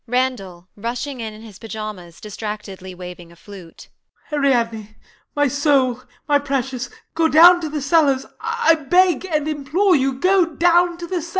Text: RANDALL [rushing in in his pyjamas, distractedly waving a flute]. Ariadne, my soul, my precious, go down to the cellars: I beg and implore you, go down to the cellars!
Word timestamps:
RANDALL 0.07 0.67
[rushing 0.75 1.19
in 1.19 1.31
in 1.35 1.43
his 1.43 1.59
pyjamas, 1.59 2.19
distractedly 2.19 2.95
waving 2.95 3.31
a 3.31 3.35
flute]. 3.35 3.87
Ariadne, 4.33 4.95
my 5.35 5.47
soul, 5.47 6.01
my 6.27 6.39
precious, 6.39 6.89
go 7.13 7.27
down 7.27 7.61
to 7.61 7.69
the 7.69 7.83
cellars: 7.83 8.25
I 8.39 8.73
beg 8.89 9.27
and 9.27 9.47
implore 9.47 9.95
you, 9.95 10.13
go 10.13 10.43
down 10.55 10.97
to 10.97 11.05
the 11.05 11.21
cellars! 11.21 11.29